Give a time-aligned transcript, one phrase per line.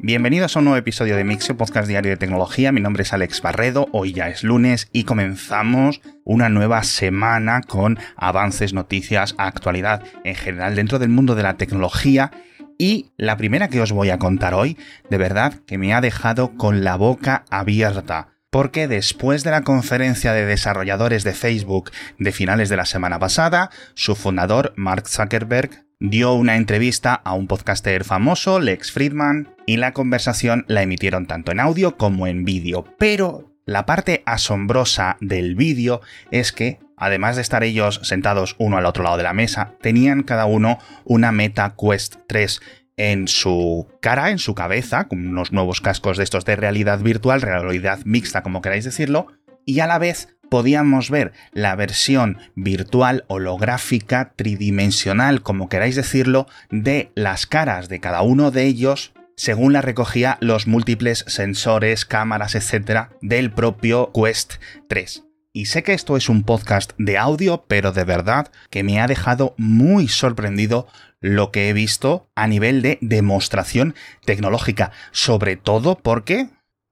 [0.00, 2.70] Bienvenidos a un nuevo episodio de Mixio, podcast diario de tecnología.
[2.70, 7.98] Mi nombre es Alex Barredo, hoy ya es lunes y comenzamos una nueva semana con
[8.16, 12.30] avances, noticias, actualidad en general dentro del mundo de la tecnología.
[12.78, 14.78] Y la primera que os voy a contar hoy,
[15.10, 20.32] de verdad que me ha dejado con la boca abierta porque después de la conferencia
[20.32, 26.34] de desarrolladores de Facebook de finales de la semana pasada, su fundador, Mark Zuckerberg, dio
[26.34, 31.60] una entrevista a un podcaster famoso, Lex Friedman, y la conversación la emitieron tanto en
[31.60, 32.84] audio como en vídeo.
[32.98, 36.00] Pero la parte asombrosa del vídeo
[36.30, 40.22] es que, además de estar ellos sentados uno al otro lado de la mesa, tenían
[40.22, 42.60] cada uno una Meta Quest 3
[42.96, 47.42] en su cara, en su cabeza, con unos nuevos cascos de estos de realidad virtual,
[47.42, 49.28] realidad mixta, como queráis decirlo,
[49.64, 57.10] y a la vez podíamos ver la versión virtual holográfica tridimensional, como queráis decirlo, de
[57.14, 63.10] las caras de cada uno de ellos según la recogía los múltiples sensores, cámaras, etc.
[63.22, 64.54] del propio Quest
[64.88, 65.22] 3.
[65.52, 69.06] Y sé que esto es un podcast de audio, pero de verdad que me ha
[69.06, 70.88] dejado muy sorprendido
[71.20, 76.48] lo que he visto a nivel de demostración tecnológica, sobre todo porque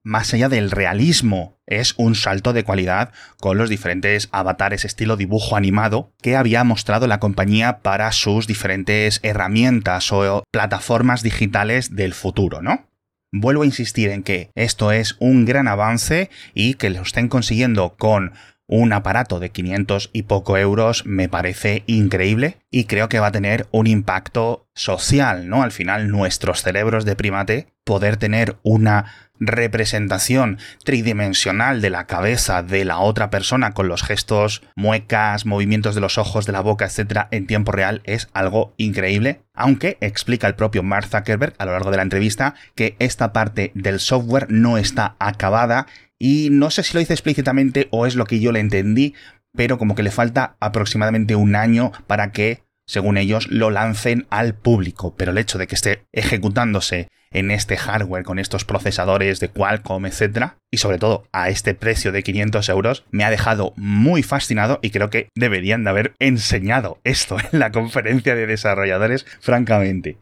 [0.07, 5.57] más allá del realismo, es un salto de calidad con los diferentes avatares estilo dibujo
[5.57, 12.61] animado que había mostrado la compañía para sus diferentes herramientas o plataformas digitales del futuro,
[12.61, 12.87] ¿no?
[13.33, 17.97] Vuelvo a insistir en que esto es un gran avance y que lo estén consiguiendo
[17.97, 18.31] con
[18.67, 23.31] un aparato de 500 y poco euros me parece increíble y creo que va a
[23.31, 25.63] tener un impacto social, ¿no?
[25.63, 32.85] Al final nuestros cerebros de primate poder tener una representación tridimensional de la cabeza de
[32.85, 37.27] la otra persona con los gestos, muecas, movimientos de los ojos, de la boca, etcétera,
[37.31, 39.41] en tiempo real es algo increíble.
[39.53, 43.71] Aunque explica el propio Mark Zuckerberg a lo largo de la entrevista que esta parte
[43.73, 45.87] del software no está acabada
[46.19, 49.13] y no sé si lo dice explícitamente o es lo que yo le entendí,
[49.55, 54.55] pero como que le falta aproximadamente un año para que, según ellos, lo lancen al
[54.55, 55.15] público.
[55.15, 60.05] Pero el hecho de que esté ejecutándose en este hardware con estos procesadores de Qualcomm,
[60.05, 60.53] etc.
[60.71, 64.91] Y sobre todo a este precio de 500 euros, me ha dejado muy fascinado y
[64.91, 70.17] creo que deberían de haber enseñado esto en la conferencia de desarrolladores, francamente.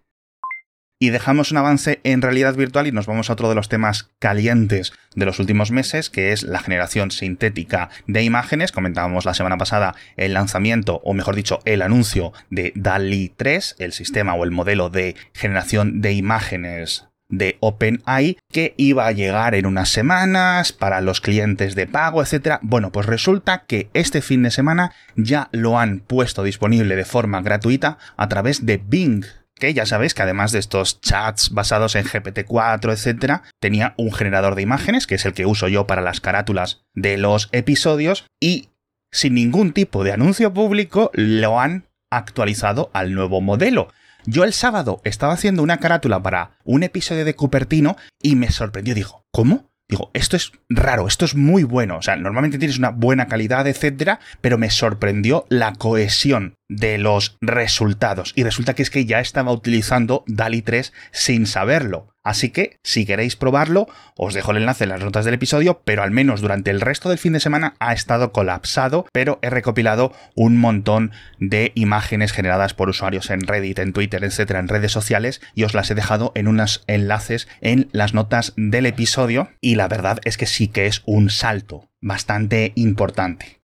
[1.06, 4.10] Y dejamos un avance en realidad virtual y nos vamos a otro de los temas
[4.18, 8.72] calientes de los últimos meses, que es la generación sintética de imágenes.
[8.72, 13.94] Comentábamos la semana pasada el lanzamiento, o mejor dicho, el anuncio de DALI 3, el
[13.94, 19.68] sistema o el modelo de generación de imágenes de OpenAI que iba a llegar en
[19.68, 22.58] unas semanas para los clientes de pago, etc.
[22.64, 27.44] Bueno, pues resulta que este fin de semana ya lo han puesto disponible de forma
[27.44, 29.24] gratuita a través de Bing
[29.56, 34.56] que ya sabéis que además de estos chats basados en GPT-4, etc., tenía un generador
[34.56, 38.70] de imágenes, que es el que uso yo para las carátulas de los episodios, y
[39.12, 43.88] sin ningún tipo de anuncio público lo han actualizado al nuevo modelo.
[44.26, 48.96] Yo el sábado estaba haciendo una carátula para un episodio de Cupertino y me sorprendió.
[48.96, 49.70] Digo, ¿cómo?
[49.88, 51.97] Digo, esto es raro, esto es muy bueno.
[51.97, 57.38] O sea, normalmente tienes una buena calidad, etcétera, pero me sorprendió la cohesión de los
[57.41, 58.34] resultados.
[58.35, 62.15] Y resulta que es que ya estaba utilizando DALI 3 sin saberlo.
[62.25, 63.88] Así que, si queréis probarlo,
[64.18, 67.09] os dejo el enlace en las notas del episodio, pero al menos durante el resto
[67.09, 72.74] del fin de semana ha estado colapsado, pero he recopilado un montón de imágenes generadas
[72.74, 76.31] por usuarios en Reddit, en Twitter, etcétera, en redes sociales, y os las he dejado
[76.34, 80.88] en unos enlaces en las notas del episodio, y la verdad es que sí que
[80.88, 83.65] es un salto bastante importante.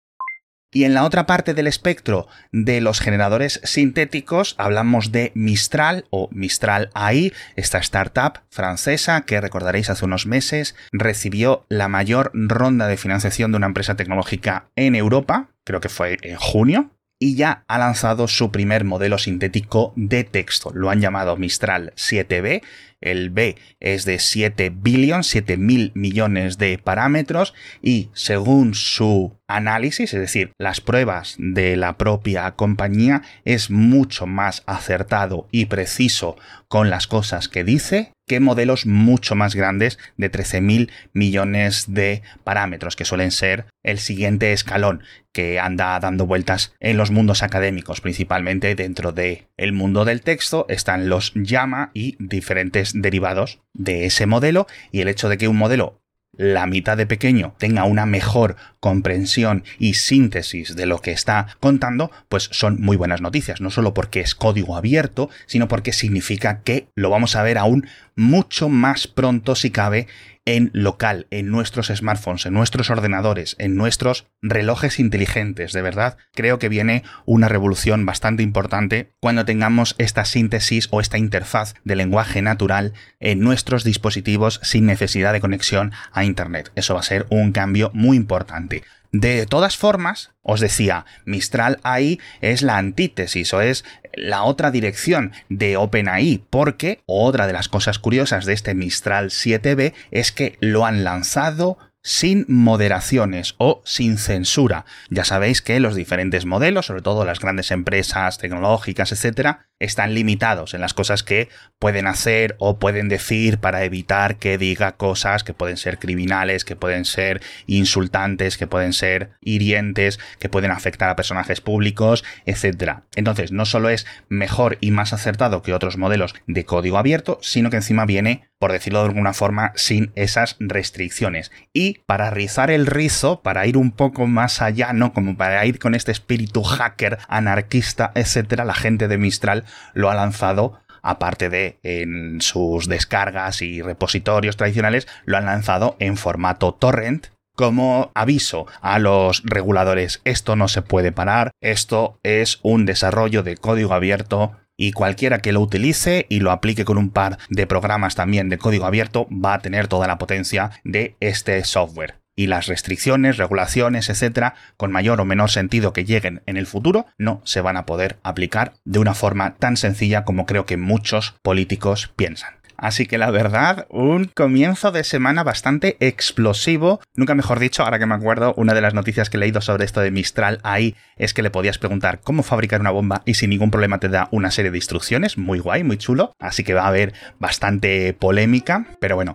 [0.74, 6.30] Y en la otra parte del espectro de los generadores sintéticos hablamos de Mistral o
[6.32, 12.96] Mistral AI, esta startup francesa que recordaréis hace unos meses recibió la mayor ronda de
[12.96, 16.90] financiación de una empresa tecnológica en Europa, creo que fue en junio,
[17.20, 20.72] y ya ha lanzado su primer modelo sintético de texto.
[20.74, 22.64] Lo han llamado Mistral 7B
[23.01, 30.14] el B es de 7 billion, 7 mil millones de parámetros y según su análisis,
[30.14, 36.37] es decir, las pruebas de la propia compañía, es mucho más acertado y preciso
[36.67, 42.96] con las cosas que dice que modelos mucho más grandes de 13.000 millones de parámetros,
[42.96, 45.03] que suelen ser el siguiente escalón
[45.34, 50.66] que anda dando vueltas en los mundos académicos, principalmente dentro del el mundo del texto,
[50.69, 55.58] están los llama y diferentes derivados de ese modelo y el hecho de que un
[55.58, 56.02] modelo
[56.37, 62.09] la mitad de pequeño tenga una mejor comprensión y síntesis de lo que está contando,
[62.29, 66.87] pues son muy buenas noticias, no solo porque es código abierto, sino porque significa que
[66.96, 67.85] lo vamos a ver aún
[68.16, 70.07] mucho más pronto si cabe
[70.46, 75.73] en local, en nuestros smartphones, en nuestros ordenadores, en nuestros relojes inteligentes.
[75.73, 81.17] De verdad, creo que viene una revolución bastante importante cuando tengamos esta síntesis o esta
[81.17, 86.72] interfaz de lenguaje natural en nuestros dispositivos sin necesidad de conexión a Internet.
[86.76, 88.84] Eso va a ser un cambio muy importante.
[89.11, 95.34] De todas formas, os decía, Mistral AI es la antítesis o es la otra dirección
[95.49, 100.85] de OpenAI, porque otra de las cosas curiosas de este Mistral 7B es que lo
[100.85, 104.86] han lanzado sin moderaciones o sin censura.
[105.09, 110.74] Ya sabéis que los diferentes modelos, sobre todo las grandes empresas tecnológicas, etcétera, están limitados
[110.74, 111.50] en las cosas que
[111.80, 116.76] pueden hacer o pueden decir para evitar que diga cosas que pueden ser criminales, que
[116.76, 123.03] pueden ser insultantes, que pueden ser hirientes, que pueden afectar a personajes públicos, etcétera.
[123.16, 127.70] Entonces, no solo es mejor y más acertado que otros modelos de código abierto, sino
[127.70, 131.52] que encima viene por decirlo de alguna forma, sin esas restricciones.
[131.73, 135.13] Y para rizar el rizo, para ir un poco más allá, ¿no?
[135.13, 139.66] Como para ir con este espíritu hacker, anarquista, etcétera, la gente de Mistral
[139.96, 146.16] lo ha lanzado aparte de en sus descargas y repositorios tradicionales, lo han lanzado en
[146.16, 152.85] formato torrent como aviso a los reguladores, esto no se puede parar, esto es un
[152.85, 157.37] desarrollo de código abierto y cualquiera que lo utilice y lo aplique con un par
[157.49, 162.16] de programas también de código abierto va a tener toda la potencia de este software.
[162.35, 167.05] Y las restricciones, regulaciones, etcétera, con mayor o menor sentido que lleguen en el futuro,
[167.19, 171.35] no se van a poder aplicar de una forma tan sencilla como creo que muchos
[171.43, 172.60] políticos piensan.
[172.81, 176.99] Así que la verdad, un comienzo de semana bastante explosivo.
[177.16, 179.85] Nunca mejor dicho, ahora que me acuerdo, una de las noticias que he leído sobre
[179.85, 183.51] esto de Mistral ahí es que le podías preguntar cómo fabricar una bomba y sin
[183.51, 185.37] ningún problema te da una serie de instrucciones.
[185.37, 186.33] Muy guay, muy chulo.
[186.39, 188.87] Así que va a haber bastante polémica.
[188.99, 189.33] Pero bueno,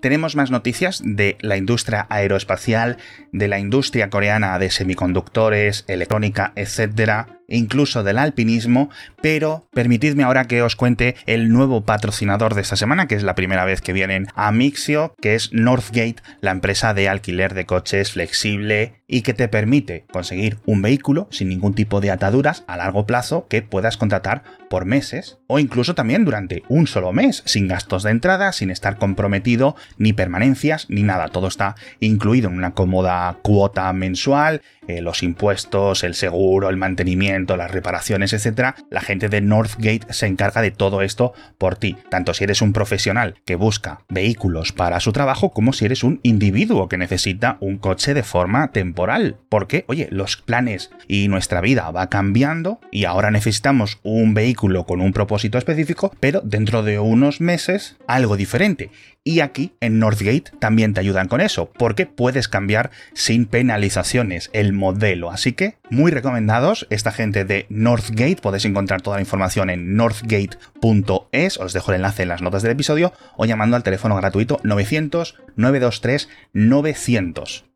[0.00, 2.96] tenemos más noticias de la industria aeroespacial,
[3.32, 10.62] de la industria coreana de semiconductores, electrónica, etcétera, incluso del alpinismo, pero permitidme ahora que
[10.62, 14.28] os cuente el nuevo patrocinador de esta semana, que es la primera vez que vienen
[14.34, 19.48] a Mixio, que es Northgate, la empresa de alquiler de coches flexible y que te
[19.48, 24.44] permite conseguir un vehículo sin ningún tipo de ataduras a largo plazo que puedas contratar
[24.70, 28.98] por meses o incluso también durante un solo mes, sin gastos de entrada, sin estar
[28.98, 31.28] comprometido, ni permanencias, ni nada.
[31.28, 37.56] Todo está incluido en una cómoda cuota mensual, eh, los impuestos, el seguro, el mantenimiento,
[37.56, 41.96] las reparaciones, etcétera, la gente de Northgate se encarga de todo esto por ti.
[42.08, 46.20] Tanto si eres un profesional que busca vehículos para su trabajo, como si eres un
[46.22, 49.36] individuo que necesita un coche de forma temporal.
[49.48, 55.00] Porque, oye, los planes y nuestra vida va cambiando y ahora necesitamos un vehículo con
[55.00, 58.90] un propósito específico, pero dentro de unos meses algo diferente.
[59.22, 64.72] Y aquí en Northgate también te ayudan con eso, porque puedes cambiar sin penalizaciones el
[64.72, 65.30] modelo.
[65.30, 68.36] Así que muy recomendados esta gente de Northgate.
[68.36, 71.58] Podéis encontrar toda la información en northgate.es.
[71.58, 75.36] Os dejo el enlace en las notas del episodio o llamando al teléfono gratuito 900
[75.56, 77.69] 923 900.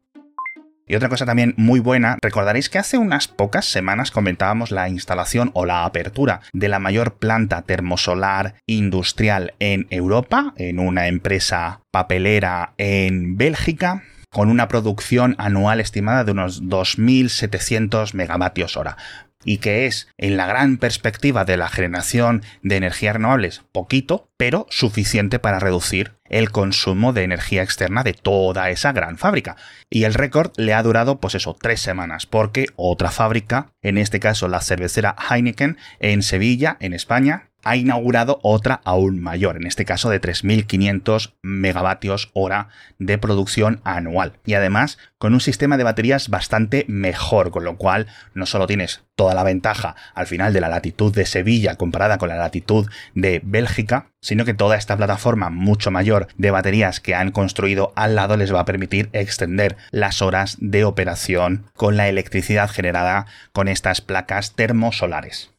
[0.86, 5.50] Y otra cosa también muy buena, recordaréis que hace unas pocas semanas comentábamos la instalación
[5.54, 12.75] o la apertura de la mayor planta termosolar industrial en Europa, en una empresa papelera
[12.76, 18.96] en Bélgica, con una producción anual estimada de unos 2.700 megavatios hora
[19.44, 24.67] y que es, en la gran perspectiva de la generación de energías renovables, poquito, pero
[24.70, 29.56] suficiente para reducir el consumo de energía externa de toda esa gran fábrica.
[29.91, 34.20] Y el récord le ha durado, pues eso, tres semanas, porque otra fábrica, en este
[34.20, 39.84] caso la cervecera Heineken, en Sevilla, en España, ha inaugurado otra aún mayor, en este
[39.84, 42.68] caso de 3.500 megavatios hora
[42.98, 44.34] de producción anual.
[44.44, 49.02] Y además con un sistema de baterías bastante mejor, con lo cual no solo tienes
[49.14, 53.40] toda la ventaja al final de la latitud de Sevilla comparada con la latitud de
[53.42, 58.36] Bélgica, sino que toda esta plataforma mucho mayor de baterías que han construido al lado
[58.36, 64.00] les va a permitir extender las horas de operación con la electricidad generada con estas
[64.00, 65.54] placas termosolares.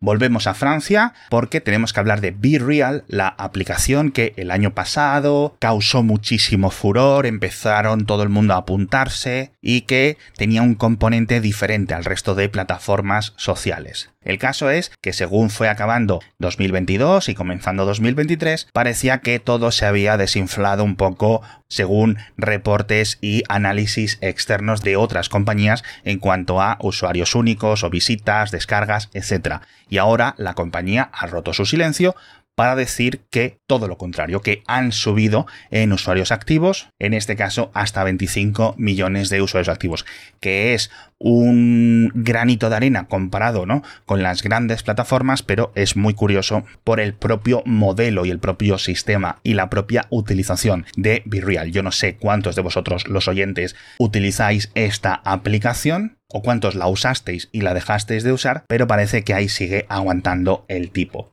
[0.00, 4.72] Volvemos a Francia porque tenemos que hablar de Be Real, la aplicación que el año
[4.72, 11.40] pasado causó muchísimo furor, empezaron todo el mundo a apuntarse y que tenía un componente
[11.40, 14.10] diferente al resto de plataformas sociales.
[14.22, 19.86] El caso es que según fue acabando 2022 y comenzando 2023, parecía que todo se
[19.86, 26.78] había desinflado un poco según reportes y análisis externos de otras compañías en cuanto a
[26.80, 29.60] usuarios únicos o visitas, descargas, etc.
[29.88, 32.14] Y ahora la compañía ha roto su silencio
[32.58, 37.70] para decir que todo lo contrario, que han subido en usuarios activos, en este caso
[37.72, 40.04] hasta 25 millones de usuarios activos,
[40.40, 43.84] que es un granito de arena comparado ¿no?
[44.06, 48.76] con las grandes plataformas, pero es muy curioso por el propio modelo y el propio
[48.78, 51.70] sistema y la propia utilización de BeReal.
[51.70, 57.48] Yo no sé cuántos de vosotros, los oyentes, utilizáis esta aplicación o cuántos la usasteis
[57.52, 61.32] y la dejasteis de usar, pero parece que ahí sigue aguantando el tipo.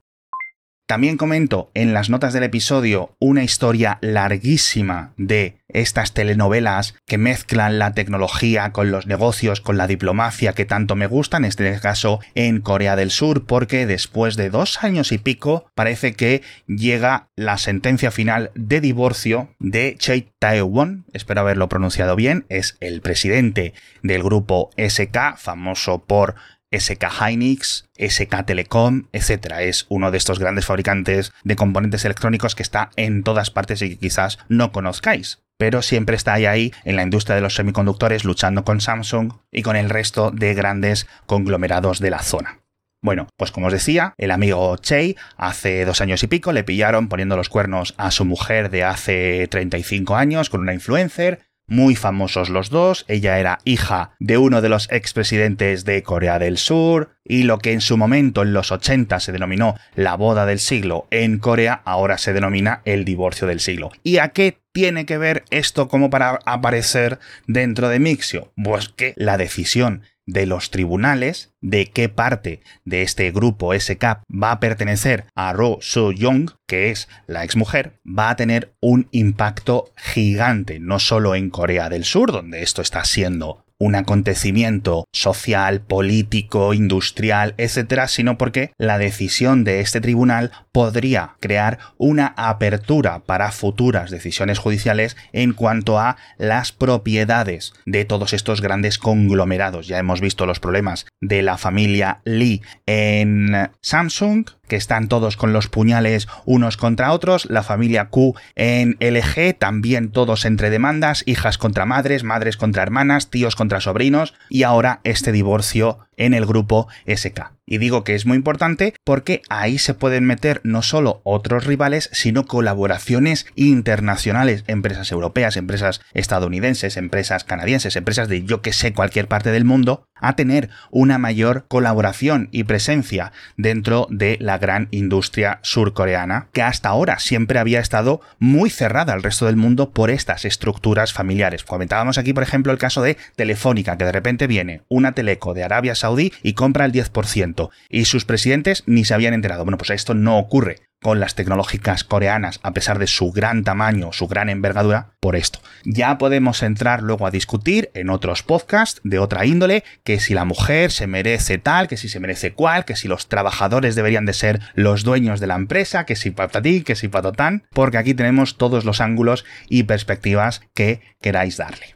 [0.87, 7.79] También comento en las notas del episodio una historia larguísima de estas telenovelas que mezclan
[7.79, 12.19] la tecnología con los negocios, con la diplomacia que tanto me gustan, en este caso
[12.35, 17.57] en Corea del Sur, porque después de dos años y pico parece que llega la
[17.57, 23.73] sentencia final de divorcio de Choi Tae-won, espero haberlo pronunciado bien, es el presidente
[24.03, 26.35] del grupo SK, famoso por
[26.79, 29.55] SK Hynix, SK Telecom, etc.
[29.59, 33.89] Es uno de estos grandes fabricantes de componentes electrónicos que está en todas partes y
[33.89, 35.39] que quizás no conozcáis.
[35.57, 39.61] Pero siempre está ahí, ahí en la industria de los semiconductores luchando con Samsung y
[39.61, 42.59] con el resto de grandes conglomerados de la zona.
[43.05, 47.07] Bueno, pues como os decía, el amigo Che hace dos años y pico le pillaron
[47.07, 52.49] poniendo los cuernos a su mujer de hace 35 años con una influencer, muy famosos
[52.49, 53.05] los dos.
[53.07, 57.73] Ella era hija de uno de los expresidentes de Corea del Sur y lo que
[57.73, 62.17] en su momento en los 80 se denominó la boda del siglo en Corea ahora
[62.17, 63.91] se denomina el divorcio del siglo.
[64.03, 68.51] ¿Y a qué tiene que ver esto como para aparecer dentro de Mixio?
[68.61, 74.51] Pues que la decisión de los tribunales de qué parte de este grupo SK va
[74.51, 80.79] a pertenecer a Ro So-young, que es la exmujer, va a tener un impacto gigante,
[80.79, 87.53] no solo en Corea del Sur, donde esto está siendo un acontecimiento social, político, industrial,
[87.57, 94.59] etcétera, sino porque la decisión de este tribunal podría crear una apertura para futuras decisiones
[94.59, 99.87] judiciales en cuanto a las propiedades de todos estos grandes conglomerados.
[99.87, 105.53] Ya hemos visto los problemas de la familia Lee en Samsung, que están todos con
[105.53, 111.57] los puñales unos contra otros, la familia Q en LG, también todos entre demandas, hijas
[111.57, 116.87] contra madres, madres contra hermanas, tíos contra sobrinos, y ahora este divorcio en el grupo
[117.07, 117.51] SK.
[117.67, 122.09] Y digo que es muy importante porque ahí se pueden meter no solo otros rivales,
[122.13, 129.27] sino colaboraciones internacionales, empresas europeas, empresas estadounidenses, empresas canadienses, empresas de yo que sé cualquier
[129.27, 135.59] parte del mundo, a tener una mayor colaboración y presencia dentro de la gran industria
[135.61, 140.45] surcoreana, que hasta ahora siempre había estado muy cerrada al resto del mundo por estas
[140.45, 141.63] estructuras familiares.
[141.63, 145.63] Comentábamos aquí, por ejemplo, el caso de Telefónica, que de repente viene una teleco de
[145.63, 149.63] Arabia Saudí y compra el 10%, y sus presidentes ni se habían enterado.
[149.65, 154.11] Bueno, pues esto no ocurre con las tecnológicas coreanas, a pesar de su gran tamaño,
[154.11, 155.59] su gran envergadura, por esto.
[155.83, 160.45] Ya podemos entrar luego a discutir en otros podcasts de otra índole, que si la
[160.45, 164.33] mujer se merece tal, que si se merece cual, que si los trabajadores deberían de
[164.33, 168.57] ser los dueños de la empresa, que si patatí, que si patotán, porque aquí tenemos
[168.57, 171.95] todos los ángulos y perspectivas que queráis darle.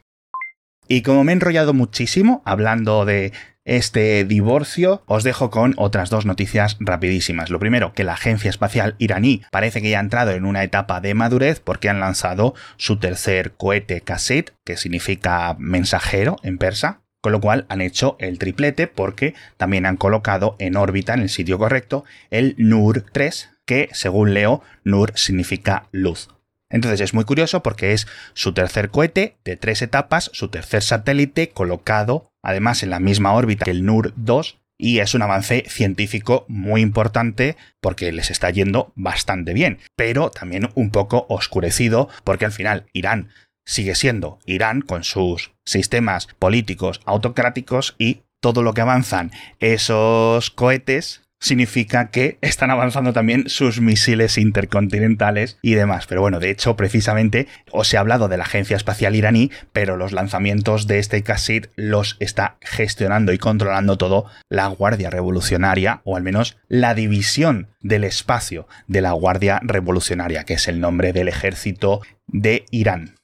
[0.87, 3.31] Y como me he enrollado muchísimo hablando de
[3.69, 7.49] este divorcio, os dejo con otras dos noticias rapidísimas.
[7.49, 11.01] Lo primero, que la Agencia Espacial iraní parece que ya ha entrado en una etapa
[11.01, 17.31] de madurez porque han lanzado su tercer cohete Kasit, que significa mensajero en persa, con
[17.31, 21.59] lo cual han hecho el triplete porque también han colocado en órbita, en el sitio
[21.59, 26.29] correcto, el NUR 3, que según leo, NUR significa luz.
[26.69, 31.49] Entonces es muy curioso porque es su tercer cohete de tres etapas, su tercer satélite
[31.49, 36.45] colocado además en la misma órbita que el NUR 2 y es un avance científico
[36.47, 42.53] muy importante porque les está yendo bastante bien, pero también un poco oscurecido porque al
[42.53, 43.29] final Irán
[43.65, 51.28] sigue siendo Irán con sus sistemas políticos autocráticos y todo lo que avanzan esos cohetes
[51.39, 56.05] significa que están avanzando también sus misiles intercontinentales y demás.
[56.07, 60.11] Pero bueno, de hecho, precisamente os he hablado de la Agencia Espacial iraní, pero los
[60.11, 66.23] lanzamientos de este Qasid los está gestionando y controlando todo la Guardia Revolucionaria, o al
[66.23, 72.01] menos la división del espacio de la Guardia Revolucionaria, que es el nombre del ejército
[72.27, 73.15] de Irán.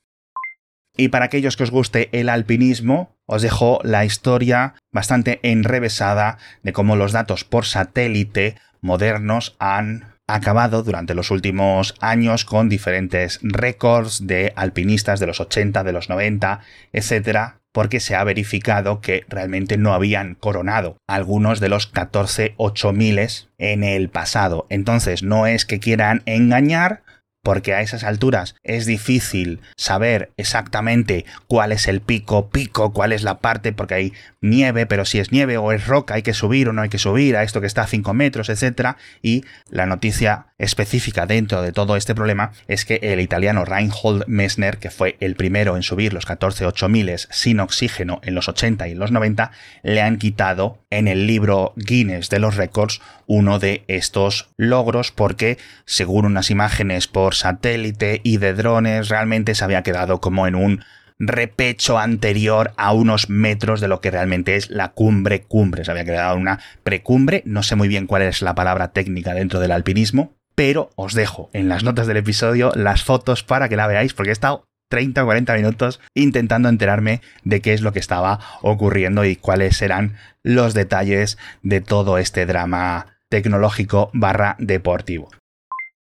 [0.98, 6.74] Y para aquellos que os guste el alpinismo, os dejo la historia bastante enrevesada de
[6.74, 14.26] cómo los datos por satélite modernos han acabado durante los últimos años con diferentes récords
[14.26, 16.62] de alpinistas de los 80, de los 90,
[16.94, 23.20] etcétera, porque se ha verificado que realmente no habían coronado algunos de los 14 8000
[23.58, 24.66] en el pasado.
[24.70, 27.04] Entonces, no es que quieran engañar,
[27.46, 33.22] porque a esas alturas es difícil saber exactamente cuál es el pico, pico, cuál es
[33.22, 36.68] la parte, porque hay nieve, pero si es nieve o es roca, hay que subir
[36.68, 38.96] o no hay que subir a esto que está a 5 metros, etc.
[39.22, 44.78] Y la noticia específica dentro de todo este problema es que el italiano Reinhold Messner,
[44.78, 48.92] que fue el primero en subir los 14 8000 sin oxígeno en los 80 y
[48.94, 49.52] en los 90,
[49.84, 55.58] le han quitado en el libro Guinness de los récords uno de estos logros porque,
[55.86, 60.84] según unas imágenes por satélite y de drones, realmente se había quedado como en un
[61.18, 65.86] repecho anterior a unos metros de lo que realmente es la cumbre cumbre.
[65.86, 69.60] Se había quedado una precumbre, no sé muy bien cuál es la palabra técnica dentro
[69.60, 73.88] del alpinismo, pero os dejo en las notas del episodio las fotos para que la
[73.88, 78.00] veáis porque he estado 30 o 40 minutos intentando enterarme de qué es lo que
[78.00, 85.30] estaba ocurriendo y cuáles eran los detalles de todo este drama tecnológico barra deportivo.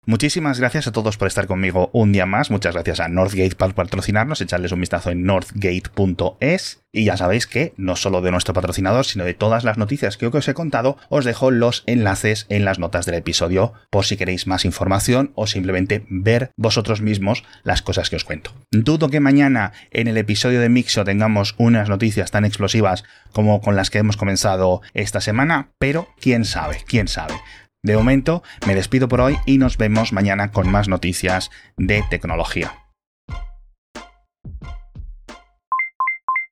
[0.08, 2.50] Muchísimas gracias a todos por estar conmigo un día más.
[2.50, 4.40] Muchas gracias a Northgate por patrocinarnos.
[4.40, 6.82] Echarles un vistazo en northgate.es.
[6.92, 10.26] Y ya sabéis que no solo de nuestro patrocinador, sino de todas las noticias que
[10.26, 14.46] os he contado, os dejo los enlaces en las notas del episodio por si queréis
[14.46, 18.54] más información o simplemente ver vosotros mismos las cosas que os cuento.
[18.70, 23.76] Dudo que mañana en el episodio de Mixo tengamos unas noticias tan explosivas como con
[23.76, 27.34] las que hemos comenzado esta semana, pero quién sabe, quién sabe.
[27.82, 32.87] De momento, me despido por hoy y nos vemos mañana con más noticias de tecnología.